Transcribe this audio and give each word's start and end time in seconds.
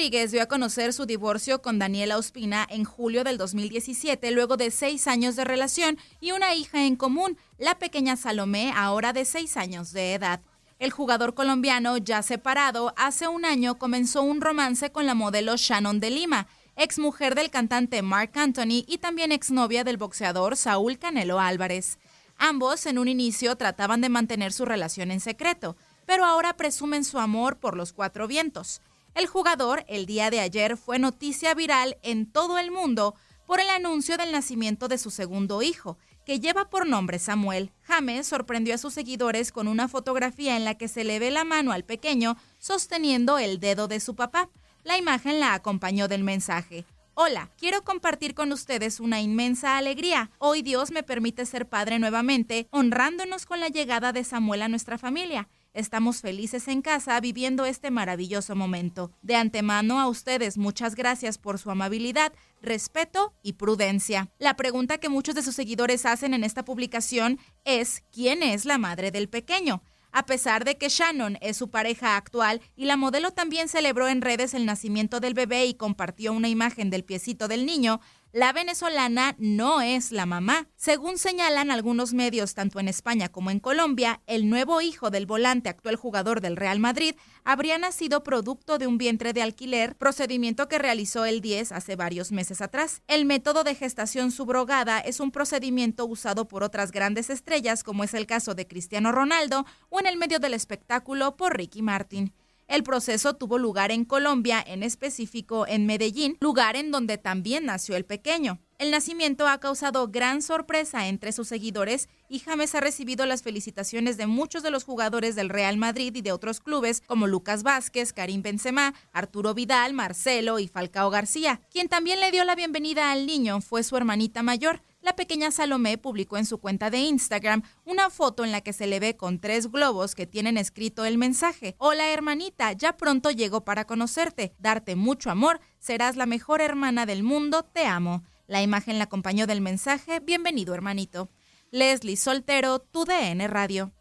Rodríguez 0.00 0.32
dio 0.32 0.42
a 0.42 0.46
conocer 0.46 0.94
su 0.94 1.04
divorcio 1.04 1.60
con 1.60 1.78
Daniela 1.78 2.16
Ospina 2.16 2.66
en 2.70 2.84
julio 2.84 3.22
del 3.22 3.36
2017, 3.36 4.30
luego 4.30 4.56
de 4.56 4.70
seis 4.70 5.06
años 5.06 5.36
de 5.36 5.44
relación 5.44 5.98
y 6.22 6.32
una 6.32 6.54
hija 6.54 6.86
en 6.86 6.96
común, 6.96 7.36
la 7.58 7.78
pequeña 7.78 8.16
Salomé, 8.16 8.72
ahora 8.74 9.12
de 9.12 9.26
seis 9.26 9.58
años 9.58 9.92
de 9.92 10.14
edad. 10.14 10.40
El 10.78 10.90
jugador 10.90 11.34
colombiano, 11.34 11.98
ya 11.98 12.22
separado, 12.22 12.94
hace 12.96 13.28
un 13.28 13.44
año 13.44 13.76
comenzó 13.76 14.22
un 14.22 14.40
romance 14.40 14.90
con 14.90 15.04
la 15.04 15.12
modelo 15.12 15.58
Shannon 15.58 16.00
de 16.00 16.08
Lima, 16.08 16.46
exmujer 16.76 17.34
del 17.34 17.50
cantante 17.50 18.00
Mark 18.00 18.30
Anthony 18.36 18.86
y 18.88 18.96
también 19.02 19.32
exnovia 19.32 19.84
del 19.84 19.98
boxeador 19.98 20.56
Saúl 20.56 20.98
Canelo 20.98 21.40
Álvarez. 21.40 21.98
Ambos 22.38 22.86
en 22.86 22.96
un 22.96 23.08
inicio 23.08 23.54
trataban 23.56 24.00
de 24.00 24.08
mantener 24.08 24.54
su 24.54 24.64
relación 24.64 25.10
en 25.10 25.20
secreto, 25.20 25.76
pero 26.06 26.24
ahora 26.24 26.56
presumen 26.56 27.04
su 27.04 27.18
amor 27.18 27.58
por 27.58 27.76
los 27.76 27.92
cuatro 27.92 28.26
vientos. 28.26 28.80
El 29.14 29.26
jugador 29.26 29.84
el 29.88 30.06
día 30.06 30.30
de 30.30 30.40
ayer 30.40 30.76
fue 30.76 30.98
noticia 30.98 31.54
viral 31.54 31.98
en 32.02 32.30
todo 32.30 32.58
el 32.58 32.70
mundo 32.70 33.14
por 33.46 33.60
el 33.60 33.68
anuncio 33.68 34.16
del 34.16 34.30
nacimiento 34.30 34.86
de 34.86 34.98
su 34.98 35.10
segundo 35.10 35.62
hijo, 35.62 35.98
que 36.24 36.38
lleva 36.38 36.70
por 36.70 36.86
nombre 36.86 37.18
Samuel. 37.18 37.72
James 37.82 38.28
sorprendió 38.28 38.74
a 38.76 38.78
sus 38.78 38.94
seguidores 38.94 39.50
con 39.50 39.66
una 39.66 39.88
fotografía 39.88 40.56
en 40.56 40.64
la 40.64 40.76
que 40.76 40.86
se 40.86 41.02
le 41.02 41.18
ve 41.18 41.32
la 41.32 41.42
mano 41.42 41.72
al 41.72 41.84
pequeño 41.84 42.36
sosteniendo 42.58 43.38
el 43.38 43.58
dedo 43.58 43.88
de 43.88 43.98
su 43.98 44.14
papá. 44.14 44.48
La 44.84 44.96
imagen 44.96 45.40
la 45.40 45.54
acompañó 45.54 46.06
del 46.06 46.22
mensaje. 46.22 46.84
Hola, 47.14 47.50
quiero 47.58 47.82
compartir 47.82 48.34
con 48.34 48.52
ustedes 48.52 49.00
una 49.00 49.20
inmensa 49.20 49.76
alegría. 49.76 50.30
Hoy 50.38 50.62
Dios 50.62 50.92
me 50.92 51.02
permite 51.02 51.44
ser 51.44 51.68
padre 51.68 51.98
nuevamente, 51.98 52.68
honrándonos 52.70 53.44
con 53.44 53.58
la 53.58 53.68
llegada 53.68 54.12
de 54.12 54.22
Samuel 54.22 54.62
a 54.62 54.68
nuestra 54.68 54.96
familia. 54.96 55.48
Estamos 55.72 56.20
felices 56.20 56.66
en 56.66 56.82
casa 56.82 57.20
viviendo 57.20 57.64
este 57.64 57.92
maravilloso 57.92 58.56
momento. 58.56 59.12
De 59.22 59.36
antemano 59.36 60.00
a 60.00 60.08
ustedes 60.08 60.58
muchas 60.58 60.96
gracias 60.96 61.38
por 61.38 61.60
su 61.60 61.70
amabilidad, 61.70 62.32
respeto 62.60 63.34
y 63.40 63.52
prudencia. 63.52 64.32
La 64.40 64.56
pregunta 64.56 64.98
que 64.98 65.08
muchos 65.08 65.36
de 65.36 65.42
sus 65.42 65.54
seguidores 65.54 66.06
hacen 66.06 66.34
en 66.34 66.42
esta 66.42 66.64
publicación 66.64 67.38
es 67.64 68.02
¿quién 68.10 68.42
es 68.42 68.64
la 68.64 68.78
madre 68.78 69.12
del 69.12 69.28
pequeño? 69.28 69.84
A 70.10 70.26
pesar 70.26 70.64
de 70.64 70.76
que 70.76 70.88
Shannon 70.88 71.38
es 71.40 71.56
su 71.56 71.70
pareja 71.70 72.16
actual 72.16 72.60
y 72.74 72.86
la 72.86 72.96
modelo 72.96 73.30
también 73.30 73.68
celebró 73.68 74.08
en 74.08 74.22
redes 74.22 74.54
el 74.54 74.66
nacimiento 74.66 75.20
del 75.20 75.34
bebé 75.34 75.66
y 75.66 75.74
compartió 75.74 76.32
una 76.32 76.48
imagen 76.48 76.90
del 76.90 77.04
piecito 77.04 77.46
del 77.46 77.64
niño, 77.64 78.00
la 78.32 78.52
venezolana 78.52 79.34
no 79.38 79.80
es 79.80 80.12
la 80.12 80.24
mamá. 80.24 80.68
Según 80.76 81.18
señalan 81.18 81.70
algunos 81.70 82.12
medios, 82.12 82.54
tanto 82.54 82.78
en 82.78 82.88
España 82.88 83.28
como 83.28 83.50
en 83.50 83.58
Colombia, 83.58 84.20
el 84.26 84.48
nuevo 84.48 84.80
hijo 84.80 85.10
del 85.10 85.26
volante 85.26 85.68
actual 85.68 85.96
jugador 85.96 86.40
del 86.40 86.56
Real 86.56 86.78
Madrid 86.78 87.14
habría 87.44 87.78
nacido 87.78 88.22
producto 88.22 88.78
de 88.78 88.86
un 88.86 88.98
vientre 88.98 89.32
de 89.32 89.42
alquiler, 89.42 89.96
procedimiento 89.96 90.68
que 90.68 90.78
realizó 90.78 91.24
el 91.24 91.40
10 91.40 91.72
hace 91.72 91.96
varios 91.96 92.30
meses 92.30 92.60
atrás. 92.60 93.02
El 93.08 93.24
método 93.24 93.64
de 93.64 93.74
gestación 93.74 94.30
subrogada 94.30 95.00
es 95.00 95.18
un 95.18 95.32
procedimiento 95.32 96.06
usado 96.06 96.46
por 96.46 96.62
otras 96.62 96.92
grandes 96.92 97.30
estrellas, 97.30 97.82
como 97.82 98.04
es 98.04 98.14
el 98.14 98.26
caso 98.26 98.54
de 98.54 98.66
Cristiano 98.66 99.10
Ronaldo, 99.10 99.66
o 99.88 99.98
en 99.98 100.06
el 100.06 100.16
medio 100.16 100.38
del 100.38 100.54
espectáculo 100.54 101.36
por 101.36 101.56
Ricky 101.56 101.82
Martin. 101.82 102.32
El 102.70 102.84
proceso 102.84 103.34
tuvo 103.34 103.58
lugar 103.58 103.90
en 103.90 104.04
Colombia, 104.04 104.62
en 104.64 104.84
específico 104.84 105.66
en 105.66 105.86
Medellín, 105.86 106.36
lugar 106.38 106.76
en 106.76 106.92
donde 106.92 107.18
también 107.18 107.66
nació 107.66 107.96
el 107.96 108.04
pequeño. 108.04 108.60
El 108.78 108.92
nacimiento 108.92 109.48
ha 109.48 109.58
causado 109.58 110.06
gran 110.06 110.40
sorpresa 110.40 111.08
entre 111.08 111.32
sus 111.32 111.48
seguidores 111.48 112.08
y 112.28 112.38
James 112.38 112.76
ha 112.76 112.80
recibido 112.80 113.26
las 113.26 113.42
felicitaciones 113.42 114.16
de 114.16 114.28
muchos 114.28 114.62
de 114.62 114.70
los 114.70 114.84
jugadores 114.84 115.34
del 115.34 115.48
Real 115.48 115.78
Madrid 115.78 116.14
y 116.14 116.22
de 116.22 116.30
otros 116.30 116.60
clubes 116.60 117.02
como 117.08 117.26
Lucas 117.26 117.64
Vázquez, 117.64 118.12
Karim 118.12 118.40
Benzema, 118.40 118.94
Arturo 119.12 119.52
Vidal, 119.52 119.92
Marcelo 119.92 120.60
y 120.60 120.68
Falcao 120.68 121.10
García. 121.10 121.60
Quien 121.70 121.88
también 121.88 122.20
le 122.20 122.30
dio 122.30 122.44
la 122.44 122.54
bienvenida 122.54 123.10
al 123.10 123.26
niño 123.26 123.60
fue 123.60 123.82
su 123.82 123.96
hermanita 123.96 124.44
mayor, 124.44 124.80
la 125.00 125.14
pequeña 125.14 125.50
Salomé 125.50 125.98
publicó 125.98 126.36
en 126.36 126.46
su 126.46 126.58
cuenta 126.58 126.90
de 126.90 126.98
Instagram 126.98 127.62
una 127.84 128.10
foto 128.10 128.44
en 128.44 128.52
la 128.52 128.60
que 128.60 128.72
se 128.72 128.86
le 128.86 129.00
ve 129.00 129.16
con 129.16 129.40
tres 129.40 129.70
globos 129.70 130.14
que 130.14 130.26
tienen 130.26 130.56
escrito 130.56 131.04
el 131.04 131.18
mensaje. 131.18 131.74
Hola 131.78 132.08
hermanita, 132.08 132.72
ya 132.72 132.96
pronto 132.96 133.30
llego 133.30 133.64
para 133.64 133.86
conocerte, 133.86 134.54
darte 134.58 134.96
mucho 134.96 135.30
amor, 135.30 135.60
serás 135.78 136.16
la 136.16 136.26
mejor 136.26 136.60
hermana 136.60 137.06
del 137.06 137.22
mundo, 137.22 137.62
te 137.62 137.86
amo. 137.86 138.22
La 138.46 138.62
imagen 138.62 138.98
la 138.98 139.04
acompañó 139.04 139.46
del 139.46 139.60
mensaje, 139.60 140.20
bienvenido 140.20 140.74
hermanito. 140.74 141.30
Leslie 141.70 142.16
Soltero, 142.16 142.80
tu 142.80 143.04
DN 143.04 143.46
Radio. 143.46 143.92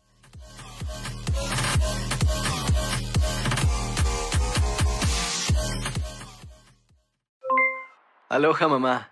Aloha 8.28 8.68
mamá, 8.68 9.12